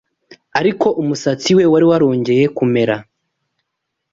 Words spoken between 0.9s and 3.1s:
umusatsi we wari warongeye kumera